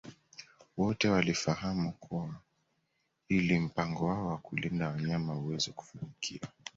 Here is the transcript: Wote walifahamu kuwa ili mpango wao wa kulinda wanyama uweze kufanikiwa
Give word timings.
Wote 0.77 1.09
walifahamu 1.09 1.91
kuwa 1.91 2.35
ili 3.29 3.59
mpango 3.59 4.05
wao 4.05 4.27
wa 4.27 4.37
kulinda 4.37 4.87
wanyama 4.89 5.35
uweze 5.35 5.71
kufanikiwa 5.71 6.49